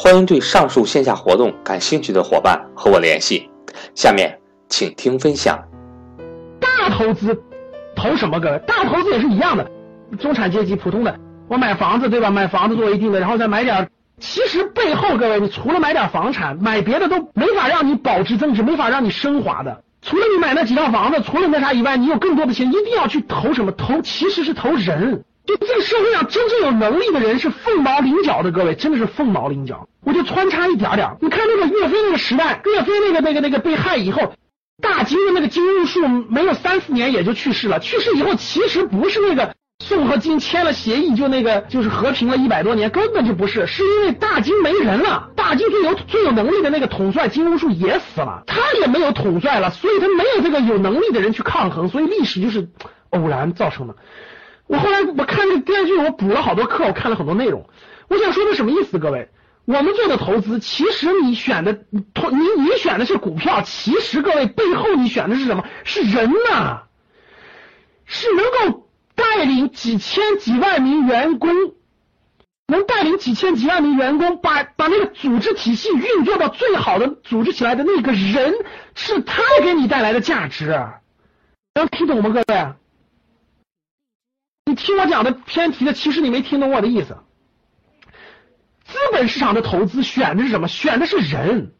[0.00, 3.50] 欢迎对上述线下活动感兴趣的伙伴和我联系。
[3.96, 5.58] 下面请听分享。
[6.60, 7.36] 大投资
[7.96, 8.38] 投什么？
[8.38, 9.68] 各位，大投资也是一样的。
[10.20, 12.30] 中产阶级普通的，我买房子对吧？
[12.30, 13.90] 买房子作为定的，然后再买点。
[14.20, 19.82] 其实背后各位，你除了买点房产，买别的都没法让你保值增值，没法让你升华的。
[20.00, 23.72] 除了你买那几套房子，除了那啥以外，你有更多的钱，一定要去投什么？
[23.72, 25.24] 投其实是投人。
[25.44, 29.88] 就这个社会上真正有能力的人是凤毛麟角的，各位真的是凤毛麟角。
[30.08, 34.32] 我就穿插一点点，你看那个岳飞那个时代，岳飞那个那个那个被害以后，
[34.80, 37.78] 大金的那个金兀术没有三四年也就去世了。
[37.78, 52.66] 去世以后，其实不是那个宋和金签了协议就那个就是和平了一百多年，根本就不是，是因为大金没人了，大金最有最有能力的那个统帅金兀术也死了，他也没有统帅了，所以他没有这个有能力的人去抗衡，所以历史就是
[53.10, 53.96] 偶然造成的。
[54.68, 57.68] 我后来我看这个电视剧，我补了好多课，我看了很多内容。
[58.08, 58.98] 我想说的什么意思？
[58.98, 59.28] 各位，
[59.68, 65.66] 我们做的投资，其实你选的投你你选的是股票，其实各位背后你选的是什么？
[65.84, 66.84] 是人呐，
[68.06, 71.50] 是能够带领几千几万名员工，
[72.66, 78.54] 能带领几千几万名员工把把那个组织体系运作到最好的组织起来的那个人，
[78.94, 80.68] 是他给你带来的价值。
[81.74, 82.72] 能听懂吗，各位？
[84.64, 87.18] 你听我讲的偏题的，其实你没听懂我的意思。
[88.88, 90.66] 资本市场的投资选的是什么？
[90.66, 91.72] 选的是人。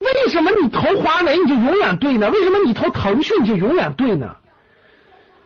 [0.00, 2.28] 为什么你投华为你就永远对呢？
[2.30, 4.36] 为什么你投腾讯你就永远对呢？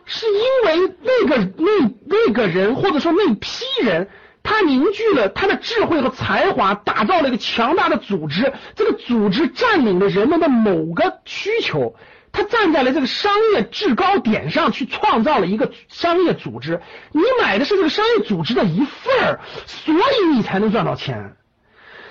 [0.05, 4.09] 是因为那个那那个人或者说那批人，
[4.43, 8.51] 他凝聚了他的智慧和才华，打造了一个强大的组织。
[8.75, 11.95] 这个组织占领了人们的某个需求。
[12.31, 16.81] 他站在了这个商业制高点上去创造了一个商业组织，
[17.11, 21.35] 你买的是这个商业组织的一份儿，所以你才能赚到钱。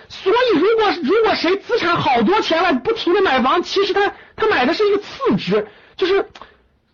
[0.09, 6.29] 所以如果如果谁资产好多钱了，不停的买房，其实他他买的是一个次值，就是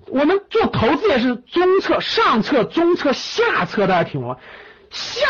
[0.07, 4.37] 我们做投资也是中策、上策、中策、下策，大家听懂吗？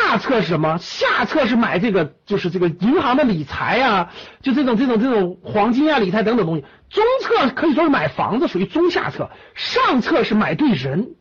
[0.06, 0.78] 下策是什么？
[0.78, 6.64] 下策是买这个，就是这个银行的理财啊，就这种这种这种黄金啊、理财等等东西。
[6.88, 9.30] 中策可以说是买房子，属于中下策。
[9.54, 11.16] 上策是买对人。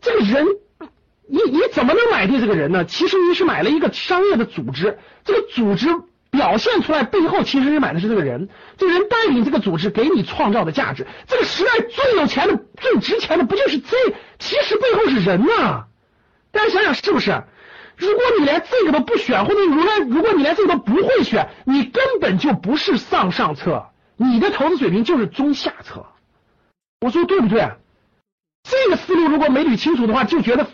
[0.00, 0.46] 这个人，
[1.28, 2.86] 你你怎么能买对这个人呢？
[2.86, 5.88] 其实你是买了一个商业的组织，这个组织
[6.30, 8.48] 表现出来背后，其实你买的是这个人。
[8.78, 11.06] 这个人带领这个组织，给你创造的价值。
[11.26, 13.96] 这个时代最有钱的、最值钱的，不就是这？
[14.38, 15.84] 其实背后是人呐。
[16.50, 17.42] 大家想想是不是？
[17.96, 26.06] 如果你连这个都不选，或者如果如果你连这个都不会选，你根本就不是上上策，你的投资水平就是中下策。
[27.00, 27.70] 我说对不对？
[28.62, 30.66] 这个思路如果没捋清楚的话，就觉得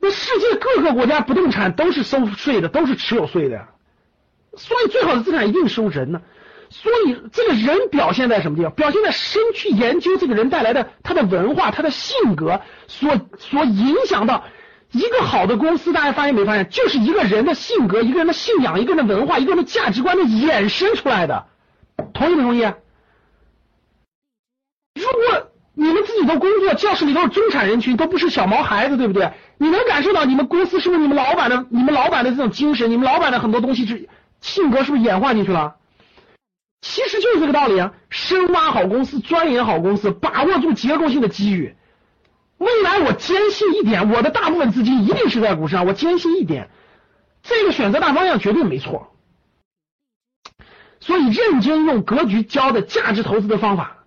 [0.00, 3.68] 那世界各个国家不动产都是收税的，都是持有税的呀，
[4.56, 6.22] 所以最好的资产一定收人呢。
[6.70, 8.72] 所以这个人表现在什么地方？
[8.72, 14.44] 表现在深去研究这个人带来的他的文化、他的性格所所影响到。
[14.92, 21.46] 一个好的公司，大家发现没发现，就是一个人的性格、一个人的信仰、一个人的文化、一个人的价值观的衍生出来的，
[22.12, 22.60] 同意不同意？
[24.94, 29.32] 如果你们自己都工作，教室里都是中产人群，都不是小毛孩子，对不对？
[29.58, 32.90] 你能感受到你们公司是不是你们老板的、你们老板的这种精神？
[32.90, 34.08] 你们老板的很多东西是
[34.40, 35.76] 性格是不是演化进去了？
[36.82, 37.92] 其实就是这个道理啊！
[38.08, 41.76] 深挖好公司，钻研好公司，把握住结构性的机遇。
[42.60, 45.86] 未来我坚信一点，我的大部分资金一定是在股市上。
[45.86, 46.68] 我坚信一点，
[47.42, 49.14] 这个选择大方向绝对没错。
[51.00, 54.04] 所以认真用格局教的价值投资的方法，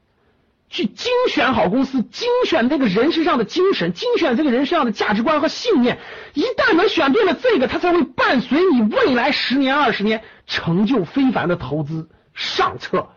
[0.69, 5.97] 去精选好公司，精选那个人身上的精神，精选这个人身上的价值观和信念。
[6.35, 13.09] 一旦能选对了这个，它才会伴随你未来十年、二十年成就非凡的投资上策。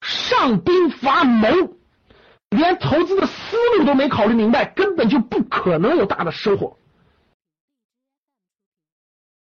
[0.00, 1.48] 上上兵伐谋，
[2.52, 6.78] 连投资的思路都没考虑明白，根本就不可能有大的收获。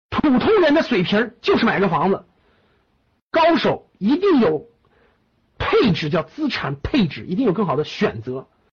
[0.09, 2.25] 普通人的水平就是买个房子，
[3.31, 4.69] 高手一定有
[5.59, 8.47] 配置，叫资产配置，一定有更好的选择。